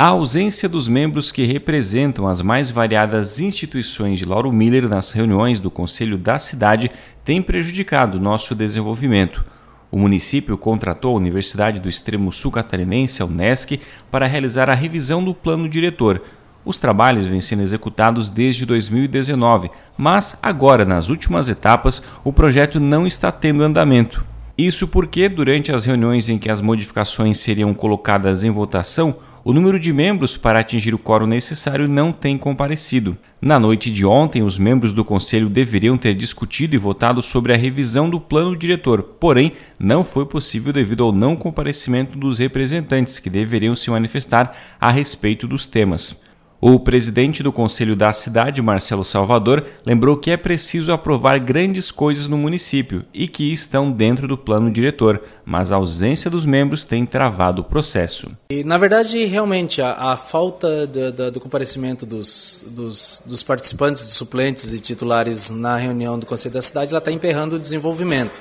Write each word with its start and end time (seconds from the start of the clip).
A 0.00 0.10
ausência 0.10 0.68
dos 0.68 0.86
membros 0.86 1.32
que 1.32 1.44
representam 1.44 2.28
as 2.28 2.40
mais 2.40 2.70
variadas 2.70 3.40
instituições 3.40 4.20
de 4.20 4.24
Lauro 4.24 4.52
Miller 4.52 4.88
nas 4.88 5.10
reuniões 5.10 5.58
do 5.58 5.72
Conselho 5.72 6.16
da 6.16 6.38
cidade 6.38 6.88
tem 7.24 7.42
prejudicado 7.42 8.20
nosso 8.20 8.54
desenvolvimento. 8.54 9.44
O 9.90 9.98
município 9.98 10.56
contratou 10.56 11.14
a 11.14 11.18
Universidade 11.18 11.80
do 11.80 11.88
Extremo 11.88 12.30
Sul 12.30 12.52
Catarinense, 12.52 13.22
a 13.22 13.26
Unesc, 13.26 13.80
para 14.08 14.28
realizar 14.28 14.70
a 14.70 14.74
revisão 14.74 15.24
do 15.24 15.34
plano 15.34 15.68
diretor. 15.68 16.22
Os 16.64 16.78
trabalhos 16.78 17.26
vêm 17.26 17.40
sendo 17.40 17.64
executados 17.64 18.30
desde 18.30 18.64
2019, 18.64 19.68
mas 19.96 20.38
agora, 20.40 20.84
nas 20.84 21.08
últimas 21.08 21.48
etapas, 21.48 22.04
o 22.22 22.32
projeto 22.32 22.78
não 22.78 23.04
está 23.04 23.32
tendo 23.32 23.64
andamento. 23.64 24.24
Isso 24.56 24.86
porque, 24.86 25.28
durante 25.28 25.72
as 25.72 25.84
reuniões 25.84 26.28
em 26.28 26.38
que 26.38 26.48
as 26.48 26.60
modificações 26.60 27.38
seriam 27.38 27.74
colocadas 27.74 28.44
em 28.44 28.50
votação, 28.50 29.16
o 29.48 29.52
número 29.54 29.80
de 29.80 29.94
membros 29.94 30.36
para 30.36 30.60
atingir 30.60 30.94
o 30.94 30.98
quórum 30.98 31.24
necessário 31.24 31.88
não 31.88 32.12
tem 32.12 32.36
comparecido. 32.36 33.16
Na 33.40 33.58
noite 33.58 33.90
de 33.90 34.04
ontem, 34.04 34.42
os 34.42 34.58
membros 34.58 34.92
do 34.92 35.02
Conselho 35.02 35.48
deveriam 35.48 35.96
ter 35.96 36.14
discutido 36.14 36.74
e 36.74 36.78
votado 36.78 37.22
sobre 37.22 37.54
a 37.54 37.56
revisão 37.56 38.10
do 38.10 38.20
plano 38.20 38.54
diretor, 38.54 39.02
porém, 39.02 39.54
não 39.78 40.04
foi 40.04 40.26
possível 40.26 40.70
devido 40.70 41.02
ao 41.02 41.12
não 41.12 41.34
comparecimento 41.34 42.18
dos 42.18 42.38
representantes 42.38 43.18
que 43.18 43.30
deveriam 43.30 43.74
se 43.74 43.90
manifestar 43.90 44.52
a 44.78 44.90
respeito 44.90 45.48
dos 45.48 45.66
temas. 45.66 46.27
O 46.60 46.80
presidente 46.80 47.40
do 47.40 47.52
Conselho 47.52 47.94
da 47.94 48.12
cidade, 48.12 48.60
Marcelo 48.60 49.04
Salvador, 49.04 49.64
lembrou 49.86 50.16
que 50.16 50.32
é 50.32 50.36
preciso 50.36 50.90
aprovar 50.90 51.38
grandes 51.38 51.92
coisas 51.92 52.26
no 52.26 52.36
município 52.36 53.04
e 53.14 53.28
que 53.28 53.52
estão 53.52 53.92
dentro 53.92 54.26
do 54.26 54.36
plano 54.36 54.68
diretor, 54.68 55.22
mas 55.44 55.70
a 55.70 55.76
ausência 55.76 56.28
dos 56.28 56.44
membros 56.44 56.84
tem 56.84 57.06
travado 57.06 57.62
o 57.62 57.64
processo. 57.64 58.32
E, 58.50 58.64
na 58.64 58.76
verdade, 58.76 59.24
realmente, 59.24 59.80
a, 59.80 60.12
a 60.12 60.16
falta 60.16 60.84
do 61.32 61.40
comparecimento 61.40 62.04
dos, 62.04 62.64
dos, 62.66 63.22
dos, 63.24 63.44
participantes, 63.44 64.04
dos 64.04 64.14
suplentes 64.14 64.72
e 64.72 64.80
titulares 64.80 65.50
na 65.50 65.76
reunião 65.76 66.18
do 66.18 66.26
Conselho 66.26 66.54
da 66.54 66.62
cidade, 66.62 66.92
está 66.92 67.12
emperrando 67.12 67.54
o 67.54 67.58
desenvolvimento. 67.60 68.32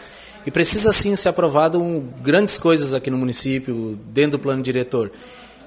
E 0.44 0.50
precisa 0.50 0.92
sim 0.92 1.16
ser 1.16 1.30
aprovado 1.30 1.80
um, 1.80 2.08
grandes 2.24 2.58
coisas 2.58 2.96
aqui 2.96 3.12
no 3.12 3.18
município, 3.18 4.00
dentro 4.08 4.40
do 4.40 4.40
plano 4.40 4.64
diretor. 4.64 5.12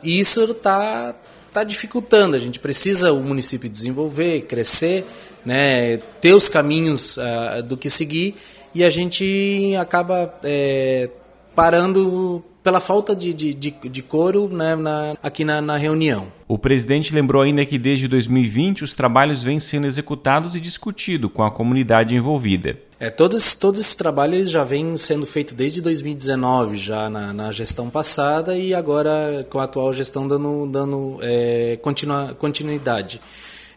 E 0.03 0.19
isso 0.19 0.43
está 0.51 1.15
está 1.51 1.65
dificultando. 1.65 2.37
A 2.37 2.39
gente 2.39 2.59
precisa 2.59 3.13
o 3.13 3.23
município 3.23 3.69
desenvolver, 3.69 4.43
crescer, 4.43 5.05
né, 5.45 5.99
ter 6.21 6.33
os 6.33 6.49
caminhos 6.49 7.17
uh, 7.17 7.63
do 7.63 7.77
que 7.77 7.91
seguir 7.91 8.37
e 8.75 8.85
a 8.85 8.91
gente 8.91 9.75
acaba 9.79 10.33
é, 10.45 11.11
parando 11.55 12.45
pela 12.63 12.81
falta 12.81 13.15
de, 13.15 13.33
de, 13.33 13.55
de, 13.55 13.71
de 13.71 14.03
coro 14.03 14.49
né, 14.49 14.77
na, 14.77 15.17
aqui 15.23 15.45
na, 15.45 15.61
na, 15.61 15.77
reunião. 15.77 16.29
O 16.47 16.59
presidente 16.59 17.15
lembrou 17.15 17.43
ainda 17.43 17.65
que 17.65 17.79
desde 17.79 18.07
2020 18.07 18.85
os 18.85 18.95
trabalhos 18.95 19.43
vêm 19.43 19.59
sendo 19.59 19.87
executados 19.87 20.55
e 20.55 20.61
discutidos 20.61 21.31
com 21.33 21.43
a 21.43 21.51
comunidade 21.51 22.15
envolvida. 22.15 22.79
É, 22.99 23.09
todos, 23.09 23.55
todos 23.55 23.81
esses 23.81 23.95
trabalhos 23.95 24.51
já 24.51 24.63
vêm 24.63 24.95
sendo 24.97 25.25
feitos 25.25 25.55
desde 25.55 25.81
2019, 25.81 26.77
já 26.77 27.09
na, 27.09 27.33
na, 27.33 27.51
gestão 27.51 27.89
passada, 27.89 28.59
e 28.59 28.75
agora 28.75 29.47
com 29.49 29.59
a 29.59 29.65
atual 29.65 29.93
gestão 29.95 30.29
dando, 30.29 30.67
dando 30.71 31.19
é, 31.23 31.79
continua, 31.81 32.35
continuidade. 32.39 33.19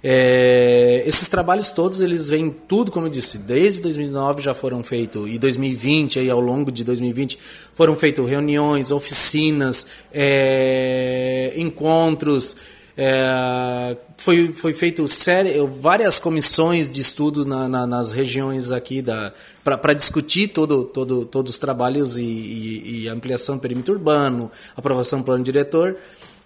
É, 0.05 1.01
esses 1.05 1.29
trabalhos 1.29 1.71
todos, 1.71 2.01
eles 2.01 2.27
vêm 2.27 2.49
tudo, 2.49 2.91
como 2.91 3.05
eu 3.05 3.09
disse, 3.09 3.37
desde 3.37 3.81
2009 3.83 4.41
já 4.41 4.53
foram 4.53 4.83
feitos, 4.83 5.29
e 5.29 5.37
2020, 5.37 6.19
aí 6.19 6.29
ao 6.29 6.41
longo 6.41 6.69
de 6.71 6.83
2020, 6.83 7.39
foram 7.73 7.95
feitas 7.95 8.29
reuniões, 8.29 8.91
oficinas, 8.91 9.87
é, 10.13 11.53
encontros, 11.55 12.57
é, 12.97 13.95
foi, 14.17 14.53
foi 14.53 14.73
feito 14.73 15.07
série, 15.07 15.53
várias 15.79 16.19
comissões 16.19 16.89
de 16.91 17.01
estudo 17.01 17.45
na, 17.45 17.67
na, 17.67 17.87
nas 17.87 18.11
regiões 18.11 18.71
aqui 18.71 19.03
para 19.63 19.93
discutir 19.93 20.49
todo, 20.49 20.83
todo, 20.83 21.25
todos 21.25 21.53
os 21.53 21.59
trabalhos 21.59 22.17
e, 22.17 22.23
e, 22.23 23.03
e 23.03 23.08
ampliação 23.08 23.55
do 23.55 23.61
perímetro 23.61 23.93
urbano, 23.93 24.52
aprovação 24.75 25.19
do 25.19 25.25
plano 25.25 25.43
diretor. 25.43 25.97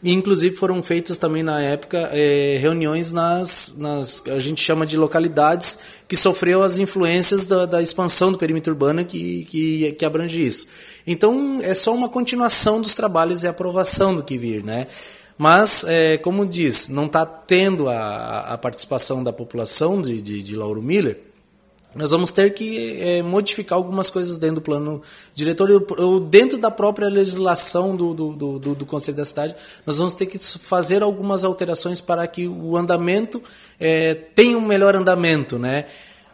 E, 0.03 0.13
inclusive 0.13 0.55
foram 0.55 0.83
feitas 0.83 1.17
também 1.17 1.41
na 1.41 1.59
época 1.59 1.97
é, 2.11 2.57
reuniões 2.61 3.11
nas, 3.11 3.75
nas 3.79 4.23
a 4.27 4.37
gente 4.37 4.61
chama 4.61 4.85
de 4.85 4.95
localidades 4.95 5.79
que 6.07 6.15
sofreu 6.15 6.61
as 6.61 6.77
influências 6.77 7.47
da, 7.47 7.65
da 7.65 7.81
expansão 7.81 8.31
do 8.31 8.37
perímetro 8.37 8.73
urbano 8.73 9.03
que, 9.03 9.45
que, 9.45 9.91
que 9.93 10.05
abrange 10.05 10.45
isso. 10.45 10.67
Então 11.05 11.59
é 11.63 11.73
só 11.73 11.95
uma 11.95 12.09
continuação 12.09 12.79
dos 12.79 12.93
trabalhos 12.93 13.43
e 13.43 13.47
aprovação 13.47 14.15
do 14.15 14.21
que 14.21 14.37
vir, 14.37 14.63
né? 14.63 14.85
Mas, 15.37 15.83
é, 15.87 16.17
como 16.17 16.45
diz, 16.47 16.89
não 16.89 17.05
está 17.05 17.23
tendo 17.23 17.89
a, 17.89 18.53
a 18.53 18.57
participação 18.57 19.23
da 19.23 19.31
população 19.31 20.01
de, 20.01 20.19
de, 20.19 20.41
de 20.41 20.55
Lauro 20.55 20.81
Miller, 20.81 21.26
nós 21.95 22.11
vamos 22.11 22.31
ter 22.31 22.53
que 22.53 23.01
é, 23.01 23.23
modificar 23.23 23.77
algumas 23.77 24.09
coisas 24.09 24.37
dentro 24.37 24.55
do 24.55 24.61
plano 24.61 25.01
diretor 25.33 25.69
ou 25.97 26.19
dentro 26.19 26.57
da 26.57 26.69
própria 26.69 27.09
legislação 27.09 27.95
do, 27.95 28.13
do, 28.13 28.59
do, 28.59 28.75
do, 28.75 28.85
Conselho 28.85 29.17
da 29.17 29.25
Cidade. 29.25 29.55
Nós 29.85 29.97
vamos 29.97 30.13
ter 30.13 30.27
que 30.27 30.37
fazer 30.37 31.01
algumas 31.01 31.43
alterações 31.43 31.99
para 31.99 32.27
que 32.27 32.47
o 32.47 32.77
andamento 32.77 33.41
é, 33.79 34.13
tenha 34.13 34.57
um 34.57 34.61
melhor 34.61 34.95
andamento, 34.95 35.57
né? 35.57 35.85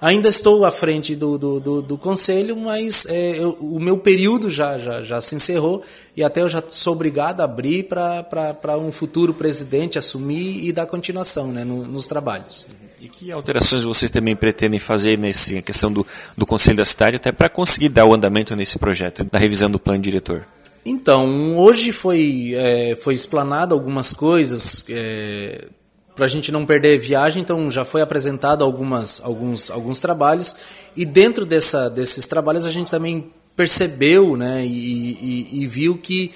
Ainda 0.01 0.27
estou 0.27 0.65
à 0.65 0.71
frente 0.71 1.15
do, 1.15 1.37
do, 1.37 1.59
do, 1.61 1.81
do 1.81 1.97
conselho, 1.97 2.57
mas 2.57 3.05
é, 3.05 3.41
eu, 3.41 3.51
o 3.61 3.79
meu 3.79 3.97
período 3.97 4.49
já, 4.49 4.77
já, 4.77 5.01
já 5.01 5.21
se 5.21 5.33
encerrou 5.33 5.81
e 6.13 6.21
até 6.21 6.41
eu 6.41 6.49
já 6.49 6.61
sou 6.69 6.91
obrigado 6.91 7.39
a 7.39 7.45
abrir 7.45 7.83
para 7.83 8.77
um 8.77 8.91
futuro 8.91 9.33
presidente 9.33 9.97
assumir 9.97 10.65
e 10.65 10.73
dar 10.73 10.87
continuação 10.87 11.53
né, 11.53 11.63
no, 11.63 11.85
nos 11.85 12.05
trabalhos. 12.05 12.67
E 13.03 13.09
que 13.09 13.33
alterações 13.33 13.83
vocês 13.83 14.09
também 14.09 14.33
pretendem 14.33 14.79
fazer 14.79 15.17
nessa 15.17 15.61
questão 15.61 15.91
do, 15.91 16.07
do 16.37 16.45
Conselho 16.45 16.77
da 16.77 16.85
Cidade, 16.85 17.17
até 17.17 17.33
para 17.33 17.49
conseguir 17.49 17.89
dar 17.89 18.05
o 18.05 18.13
andamento 18.13 18.55
nesse 18.55 18.79
projeto, 18.79 19.25
da 19.25 19.37
revisão 19.37 19.69
do 19.69 19.77
plano 19.77 20.01
diretor? 20.01 20.47
Então, 20.85 21.57
hoje 21.57 21.91
foi, 21.91 22.53
é, 22.55 22.95
foi 22.95 23.13
explanado 23.13 23.75
algumas 23.75 24.13
coisas. 24.13 24.85
É, 24.87 25.67
para 26.15 26.23
a 26.23 26.29
gente 26.29 26.49
não 26.49 26.65
perder 26.65 26.97
viagem, 26.97 27.41
então 27.41 27.69
já 27.69 27.83
foi 27.83 28.01
apresentado 28.01 28.63
algumas, 28.63 29.19
alguns, 29.21 29.69
alguns 29.69 29.99
trabalhos 29.99 30.55
e 30.95 31.05
dentro 31.05 31.43
dessa, 31.43 31.89
desses 31.89 32.25
trabalhos 32.25 32.65
a 32.65 32.71
gente 32.71 32.89
também 32.89 33.33
percebeu 33.57 34.37
né, 34.37 34.63
e, 34.63 34.69
e, 34.69 35.63
e 35.63 35.67
viu 35.67 35.97
que 35.97 36.31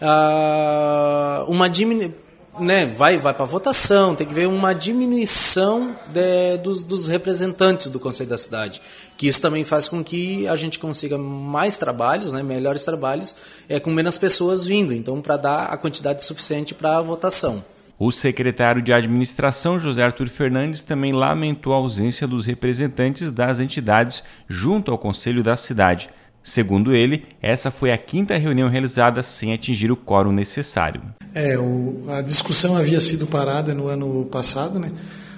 uh, 0.00 1.50
uma 1.50 1.68
diminu 1.68 2.14
né, 2.60 2.86
vai, 2.86 3.18
vai 3.18 3.34
para 3.34 3.44
votação, 3.44 4.14
tem 4.14 4.26
que 4.26 4.34
ver 4.34 4.46
uma 4.46 4.72
diminuição 4.72 5.96
de, 6.12 6.58
dos, 6.58 6.84
dos 6.84 7.06
representantes 7.06 7.88
do 7.88 8.00
Conselho 8.00 8.28
da 8.28 8.38
Cidade, 8.38 8.80
que 9.16 9.26
isso 9.26 9.40
também 9.42 9.64
faz 9.64 9.88
com 9.88 10.02
que 10.02 10.46
a 10.46 10.56
gente 10.56 10.78
consiga 10.78 11.16
mais 11.18 11.76
trabalhos, 11.78 12.32
né, 12.32 12.42
melhores 12.42 12.84
trabalhos, 12.84 13.36
é, 13.68 13.78
com 13.80 13.90
menos 13.90 14.18
pessoas 14.18 14.64
vindo, 14.64 14.92
então 14.92 15.20
para 15.20 15.36
dar 15.36 15.66
a 15.66 15.76
quantidade 15.76 16.24
suficiente 16.24 16.74
para 16.74 16.98
a 16.98 17.02
votação. 17.02 17.64
O 17.98 18.12
secretário 18.12 18.80
de 18.80 18.92
Administração, 18.92 19.80
José 19.80 20.04
Arthur 20.04 20.28
Fernandes, 20.28 20.84
também 20.84 21.12
lamentou 21.12 21.72
a 21.72 21.76
ausência 21.76 22.28
dos 22.28 22.46
representantes 22.46 23.32
das 23.32 23.58
entidades 23.58 24.22
junto 24.48 24.92
ao 24.92 24.98
Conselho 24.98 25.42
da 25.42 25.56
cidade. 25.56 26.08
Segundo 26.42 26.94
ele, 26.94 27.24
essa 27.42 27.70
foi 27.70 27.92
a 27.92 27.98
quinta 27.98 28.36
reunião 28.38 28.68
realizada 28.68 29.22
sem 29.22 29.52
atingir 29.52 29.90
o 29.90 29.96
quórum 29.96 30.32
necessário. 30.32 31.02
É, 31.34 31.58
o, 31.58 32.04
a 32.08 32.22
discussão 32.22 32.76
havia 32.76 33.00
sido 33.00 33.26
parada 33.26 33.74
no 33.74 33.88
ano 33.88 34.24
passado, 34.26 34.78
né? 34.78 34.90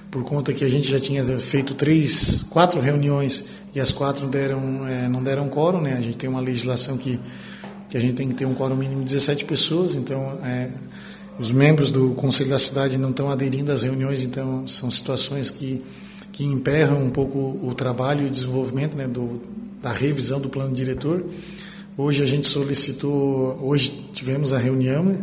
Por 0.09 0.23
conta 0.23 0.53
que 0.53 0.63
a 0.63 0.69
gente 0.69 0.89
já 0.89 0.99
tinha 0.99 1.23
feito 1.39 1.73
três, 1.73 2.43
quatro 2.49 2.79
reuniões 2.81 3.45
e 3.73 3.79
as 3.79 3.91
quatro 3.93 4.27
deram, 4.27 4.87
é, 4.87 5.07
não 5.07 5.23
deram 5.23 5.47
quórum, 5.49 5.81
né? 5.81 5.93
A 5.97 6.01
gente 6.01 6.17
tem 6.17 6.29
uma 6.29 6.41
legislação 6.41 6.97
que, 6.97 7.19
que 7.89 7.97
a 7.97 7.99
gente 7.99 8.13
tem 8.13 8.27
que 8.27 8.33
ter 8.33 8.45
um 8.45 8.53
quórum 8.53 8.75
mínimo 8.75 8.99
de 9.03 9.13
17 9.13 9.45
pessoas, 9.45 9.95
então 9.95 10.37
é, 10.43 10.69
os 11.39 11.51
membros 11.51 11.91
do 11.91 12.11
Conselho 12.11 12.49
da 12.49 12.59
Cidade 12.59 12.97
não 12.97 13.09
estão 13.09 13.31
aderindo 13.31 13.71
às 13.71 13.83
reuniões, 13.83 14.23
então 14.23 14.67
são 14.67 14.91
situações 14.91 15.49
que, 15.49 15.83
que 16.31 16.43
emperram 16.43 17.01
um 17.01 17.09
pouco 17.09 17.59
o 17.63 17.73
trabalho 17.73 18.23
e 18.23 18.27
o 18.27 18.29
desenvolvimento 18.29 18.95
né, 18.95 19.07
do, 19.07 19.41
da 19.81 19.91
revisão 19.91 20.39
do 20.39 20.49
plano 20.49 20.75
diretor. 20.75 21.25
Hoje 21.97 22.23
a 22.23 22.25
gente 22.25 22.47
solicitou, 22.47 23.59
hoje 23.61 23.91
tivemos 24.13 24.53
a 24.53 24.57
reunião, 24.57 25.03
né, 25.03 25.17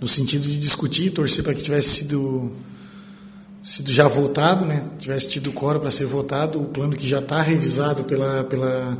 no 0.00 0.08
sentido 0.08 0.46
de 0.46 0.58
discutir, 0.58 1.10
torcer 1.10 1.42
para 1.42 1.54
que 1.54 1.62
tivesse 1.62 1.88
sido, 1.88 2.52
sido 3.62 3.90
já 3.90 4.06
votado, 4.06 4.64
né, 4.64 4.84
tivesse 4.98 5.28
tido 5.28 5.52
coro 5.52 5.80
para 5.80 5.90
ser 5.90 6.06
votado, 6.06 6.60
o 6.60 6.66
plano 6.66 6.94
que 6.94 7.06
já 7.06 7.20
está 7.20 7.40
revisado 7.40 8.04
pela, 8.04 8.44
pela 8.44 8.98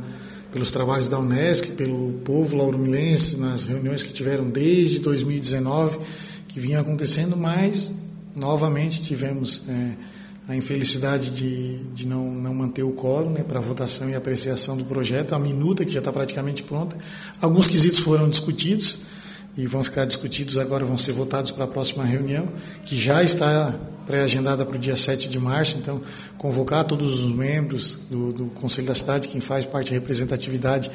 pelos 0.51 0.71
trabalhos 0.71 1.07
da 1.07 1.19
Unesc, 1.19 1.73
pelo 1.73 2.13
povo 2.23 2.57
lauromilense, 2.57 3.37
nas 3.37 3.65
reuniões 3.65 4.01
que 4.01 4.13
tiveram 4.13 4.49
desde 4.49 4.99
2019, 4.99 5.99
que 6.47 6.59
vinham 6.59 6.81
acontecendo, 6.81 7.35
mas 7.35 7.91
novamente 8.35 9.01
tivemos 9.01 9.63
é, 9.67 9.91
a 10.47 10.55
infelicidade 10.55 11.31
de, 11.31 11.77
de 11.93 12.07
não, 12.07 12.31
não 12.31 12.53
manter 12.53 12.83
o 12.83 12.93
quórum 12.93 13.31
né, 13.31 13.43
para 13.43 13.59
votação 13.59 14.09
e 14.09 14.15
apreciação 14.15 14.77
do 14.77 14.85
projeto, 14.85 15.35
a 15.35 15.39
minuta 15.39 15.83
que 15.83 15.91
já 15.91 15.99
está 15.99 16.11
praticamente 16.11 16.63
pronta. 16.63 16.97
Alguns 17.41 17.67
quesitos 17.67 17.99
foram 17.99 18.29
discutidos 18.29 18.99
e 19.57 19.65
vão 19.67 19.83
ficar 19.83 20.05
discutidos 20.05 20.57
agora, 20.57 20.85
vão 20.85 20.97
ser 20.97 21.11
votados 21.11 21.51
para 21.51 21.65
a 21.65 21.67
próxima 21.67 22.05
reunião, 22.05 22.47
que 22.83 22.95
já 22.95 23.21
está 23.21 23.75
pré-agendada 24.05 24.65
para 24.65 24.77
o 24.77 24.79
dia 24.79 24.95
7 24.95 25.27
de 25.27 25.37
março. 25.37 25.77
Então, 25.77 26.01
convocar 26.37 26.85
todos 26.85 27.23
os 27.23 27.31
membros 27.33 27.99
do, 28.09 28.31
do 28.31 28.45
Conselho 28.45 28.87
da 28.87 28.95
Cidade, 28.95 29.27
quem 29.27 29.41
faz 29.41 29.65
parte 29.65 29.89
da 29.89 29.95
representatividade 29.95 30.89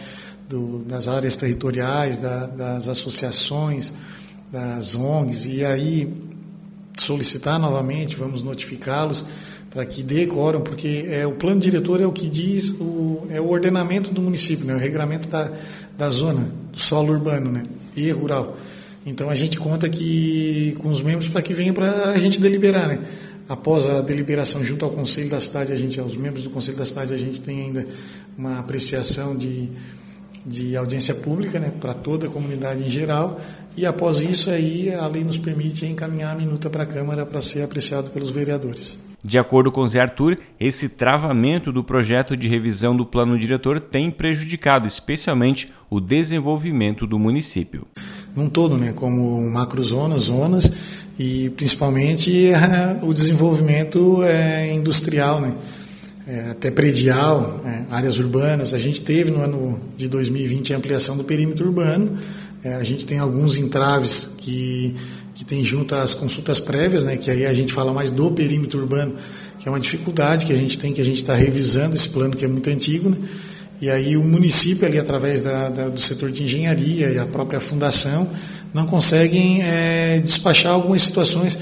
do, 0.48 0.78
das 0.84 1.08
áreas 1.08 1.36
territoriais, 1.36 2.16
da, 2.16 2.46
das 2.46 2.88
associações, 2.88 3.92
das 4.50 4.94
ONGs, 4.94 5.46
e 5.46 5.64
aí 5.64 6.10
solicitar 6.96 7.58
novamente, 7.58 8.16
vamos 8.16 8.42
notificá-los 8.42 9.24
para 9.70 9.86
que 9.86 10.02
dê 10.02 10.26
quórum, 10.26 10.60
porque 10.60 11.06
é, 11.08 11.26
o 11.26 11.32
plano 11.32 11.58
diretor 11.58 12.00
é 12.00 12.06
o 12.06 12.12
que 12.12 12.28
diz, 12.28 12.72
o, 12.78 13.26
é 13.30 13.40
o 13.40 13.48
ordenamento 13.48 14.12
do 14.12 14.20
município, 14.20 14.66
né, 14.66 14.74
o 14.74 14.78
regramento 14.78 15.28
da, 15.28 15.50
da 15.96 16.10
zona, 16.10 16.46
do 16.70 16.78
solo 16.78 17.12
urbano 17.12 17.50
né, 17.50 17.62
e 17.96 18.10
rural. 18.10 18.56
Então 19.04 19.30
a 19.30 19.34
gente 19.34 19.58
conta 19.58 19.88
que 19.88 20.76
com 20.80 20.88
os 20.88 21.00
membros 21.00 21.28
para 21.28 21.40
que 21.42 21.54
venham 21.54 21.74
para 21.74 22.10
a 22.10 22.18
gente 22.18 22.38
deliberar. 22.38 22.86
Né. 22.86 22.98
Após 23.48 23.86
a 23.88 24.00
deliberação 24.00 24.64
junto 24.64 24.84
ao 24.84 24.90
Conselho 24.90 25.30
da 25.30 25.40
Cidade, 25.40 25.72
a 25.72 25.76
gente, 25.76 25.98
aos 25.98 26.16
membros 26.16 26.44
do 26.44 26.50
Conselho 26.50 26.78
da 26.78 26.84
Cidade, 26.84 27.12
a 27.12 27.16
gente 27.16 27.40
tem 27.40 27.62
ainda 27.62 27.86
uma 28.38 28.58
apreciação 28.60 29.36
de, 29.36 29.68
de 30.46 30.76
audiência 30.76 31.14
pública 31.14 31.58
né, 31.58 31.72
para 31.80 31.92
toda 31.94 32.28
a 32.28 32.30
comunidade 32.30 32.82
em 32.82 32.88
geral. 32.88 33.40
E 33.76 33.86
após 33.86 34.20
isso, 34.20 34.50
aí, 34.50 34.92
a 34.92 35.06
lei 35.06 35.24
nos 35.24 35.38
permite 35.38 35.86
encaminhar 35.86 36.34
a 36.34 36.38
minuta 36.38 36.68
para 36.68 36.82
a 36.82 36.86
Câmara 36.86 37.24
para 37.24 37.40
ser 37.40 37.62
apreciado 37.62 38.10
pelos 38.10 38.30
vereadores. 38.30 38.98
De 39.24 39.38
acordo 39.38 39.70
com 39.70 39.86
Zé 39.86 40.00
Arthur, 40.00 40.36
esse 40.58 40.88
travamento 40.88 41.72
do 41.72 41.84
projeto 41.84 42.36
de 42.36 42.48
revisão 42.48 42.96
do 42.96 43.06
plano 43.06 43.38
diretor 43.38 43.78
tem 43.78 44.10
prejudicado 44.10 44.86
especialmente 44.86 45.72
o 45.88 46.00
desenvolvimento 46.00 47.06
do 47.06 47.20
município. 47.20 47.86
Num 48.34 48.48
todo, 48.48 48.76
né, 48.76 48.92
como 48.92 49.40
macrozonas, 49.48 50.22
zonas 50.22 50.72
e 51.16 51.50
principalmente 51.50 52.50
o 53.00 53.12
desenvolvimento 53.12 54.24
é, 54.24 54.74
industrial, 54.74 55.40
né, 55.40 55.54
é, 56.26 56.50
até 56.50 56.70
predial, 56.70 57.60
é, 57.64 57.82
áreas 57.94 58.18
urbanas. 58.18 58.74
A 58.74 58.78
gente 58.78 59.02
teve 59.02 59.30
no 59.30 59.40
ano 59.40 59.78
de 59.96 60.08
2020 60.08 60.74
a 60.74 60.78
ampliação 60.78 61.16
do 61.16 61.22
perímetro 61.22 61.66
urbano. 61.66 62.18
É, 62.64 62.74
a 62.74 62.82
gente 62.84 63.04
tem 63.04 63.18
alguns 63.18 63.56
entraves 63.56 64.34
que 64.38 64.94
que 65.34 65.44
tem 65.44 65.64
junto 65.64 65.94
às 65.96 66.14
consultas 66.14 66.60
prévias, 66.60 67.02
né, 67.02 67.16
que 67.16 67.28
aí 67.28 67.44
a 67.44 67.52
gente 67.52 67.72
fala 67.72 67.92
mais 67.92 68.10
do 68.10 68.30
perímetro 68.30 68.78
urbano, 68.78 69.14
que 69.58 69.68
é 69.68 69.70
uma 69.72 69.80
dificuldade 69.80 70.46
que 70.46 70.52
a 70.52 70.56
gente 70.56 70.78
tem, 70.78 70.92
que 70.92 71.00
a 71.00 71.04
gente 71.04 71.16
está 71.16 71.34
revisando 71.34 71.96
esse 71.96 72.08
plano 72.10 72.36
que 72.36 72.44
é 72.44 72.48
muito 72.48 72.70
antigo, 72.70 73.08
né, 73.08 73.16
e 73.80 73.90
aí 73.90 74.16
o 74.16 74.22
município 74.22 74.86
ali 74.86 74.98
através 74.98 75.40
da, 75.40 75.68
da, 75.68 75.88
do 75.88 76.00
setor 76.00 76.30
de 76.30 76.44
engenharia 76.44 77.10
e 77.10 77.18
a 77.18 77.26
própria 77.26 77.60
fundação 77.60 78.28
não 78.72 78.86
conseguem 78.86 79.62
é, 79.62 80.20
despachar 80.20 80.72
algumas 80.72 81.02
situações. 81.02 81.58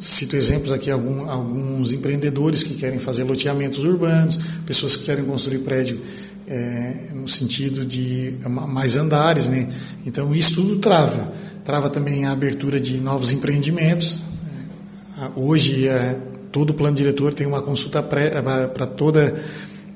Cito 0.00 0.34
exemplos 0.36 0.72
aqui, 0.72 0.90
algum, 0.90 1.30
alguns 1.30 1.92
empreendedores 1.92 2.64
que 2.64 2.74
querem 2.74 2.98
fazer 2.98 3.22
loteamentos 3.22 3.84
urbanos, 3.84 4.40
pessoas 4.66 4.96
que 4.96 5.04
querem 5.04 5.24
construir 5.24 5.60
prédio 5.60 6.00
é, 6.46 6.94
no 7.14 7.28
sentido 7.28 7.84
de 7.84 8.34
mais 8.48 8.96
andares, 8.96 9.48
né? 9.48 9.68
Então 10.06 10.34
isso 10.34 10.56
tudo 10.56 10.76
trava 10.76 11.32
trava 11.64 11.88
também 11.88 12.26
a 12.26 12.32
abertura 12.32 12.78
de 12.78 13.00
novos 13.00 13.32
empreendimentos. 13.32 14.22
É, 15.18 15.28
hoje, 15.34 15.88
é, 15.88 16.16
todo 16.52 16.74
plano 16.74 16.94
diretor 16.94 17.32
tem 17.32 17.46
uma 17.46 17.62
consulta 17.62 18.02
prévia, 18.02 18.38
é, 18.38 18.66
para 18.66 18.86
toda 18.86 19.34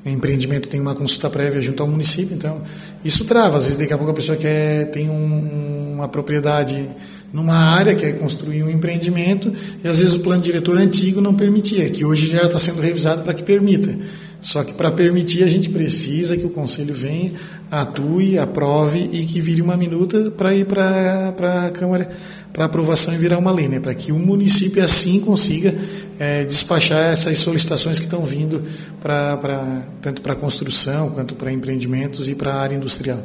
empreendimento 0.06 0.70
tem 0.70 0.80
uma 0.80 0.94
consulta 0.94 1.28
prévia 1.28 1.60
junto 1.60 1.82
ao 1.82 1.88
município, 1.88 2.34
então 2.34 2.62
isso 3.04 3.26
trava. 3.26 3.58
Às 3.58 3.64
vezes, 3.64 3.78
daqui 3.78 3.92
a 3.92 3.98
pouco 3.98 4.10
a 4.10 4.14
pessoa 4.14 4.38
quer, 4.38 4.86
tem 4.86 5.10
um, 5.10 5.92
uma 5.96 6.08
propriedade 6.08 6.88
numa 7.32 7.54
área, 7.54 7.94
quer 7.94 8.18
construir 8.18 8.62
um 8.62 8.70
empreendimento, 8.70 9.52
e 9.82 9.88
às 9.88 10.00
vezes 10.00 10.14
o 10.14 10.20
plano 10.20 10.42
diretor 10.42 10.76
antigo 10.78 11.20
não 11.20 11.34
permitia, 11.34 11.88
que 11.88 12.04
hoje 12.04 12.26
já 12.26 12.42
está 12.42 12.58
sendo 12.58 12.80
revisado 12.80 13.22
para 13.22 13.34
que 13.34 13.42
permita. 13.42 13.96
Só 14.40 14.62
que 14.62 14.72
para 14.72 14.90
permitir, 14.90 15.42
a 15.42 15.48
gente 15.48 15.68
precisa 15.68 16.36
que 16.36 16.46
o 16.46 16.50
Conselho 16.50 16.94
venha, 16.94 17.32
atue, 17.70 18.38
aprove 18.38 19.10
e 19.12 19.24
que 19.24 19.40
vire 19.40 19.60
uma 19.60 19.76
minuta 19.76 20.30
para 20.30 20.54
ir 20.54 20.64
para 20.64 21.34
a 21.66 21.70
Câmara 21.70 22.08
para 22.52 22.64
aprovação 22.64 23.14
e 23.14 23.16
virar 23.16 23.38
uma 23.38 23.52
lei, 23.52 23.68
né? 23.68 23.78
para 23.78 23.94
que 23.94 24.10
o 24.10 24.18
município 24.18 24.82
assim 24.82 25.20
consiga 25.20 25.72
é, 26.18 26.44
despachar 26.44 27.12
essas 27.12 27.38
solicitações 27.38 28.00
que 28.00 28.06
estão 28.06 28.24
vindo 28.24 28.64
pra, 29.00 29.36
pra, 29.36 29.82
tanto 30.02 30.20
para 30.20 30.34
construção 30.34 31.10
quanto 31.10 31.36
para 31.36 31.52
empreendimentos 31.52 32.28
e 32.28 32.34
para 32.34 32.52
a 32.54 32.60
área 32.60 32.74
industrial. 32.74 33.22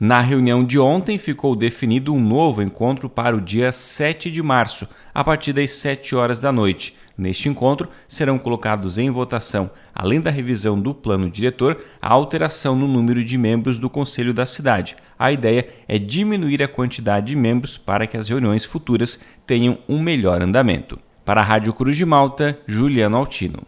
Na 0.00 0.20
reunião 0.20 0.64
de 0.64 0.76
ontem 0.76 1.16
ficou 1.18 1.54
definido 1.54 2.12
um 2.12 2.20
novo 2.20 2.60
encontro 2.60 3.08
para 3.08 3.36
o 3.36 3.40
dia 3.40 3.70
7 3.70 4.28
de 4.28 4.42
março, 4.42 4.88
a 5.14 5.22
partir 5.22 5.52
das 5.52 5.70
7 5.70 6.16
horas 6.16 6.40
da 6.40 6.50
noite. 6.50 6.96
Neste 7.16 7.48
encontro 7.48 7.88
serão 8.08 8.36
colocados 8.36 8.98
em 8.98 9.08
votação, 9.08 9.70
além 9.94 10.20
da 10.20 10.32
revisão 10.32 10.80
do 10.80 10.92
plano 10.92 11.30
diretor, 11.30 11.78
a 12.02 12.12
alteração 12.12 12.74
no 12.74 12.88
número 12.88 13.24
de 13.24 13.38
membros 13.38 13.78
do 13.78 13.88
Conselho 13.88 14.34
da 14.34 14.44
cidade. 14.44 14.96
A 15.16 15.30
ideia 15.30 15.68
é 15.86 15.96
diminuir 15.96 16.60
a 16.60 16.68
quantidade 16.68 17.28
de 17.28 17.36
membros 17.36 17.78
para 17.78 18.04
que 18.08 18.16
as 18.16 18.28
reuniões 18.28 18.64
futuras 18.64 19.24
tenham 19.46 19.78
um 19.88 20.02
melhor 20.02 20.42
andamento. 20.42 20.98
Para 21.24 21.40
a 21.40 21.44
Rádio 21.44 21.72
Cruz 21.72 21.96
de 21.96 22.04
Malta, 22.04 22.58
Juliano 22.66 23.16
Altino. 23.16 23.64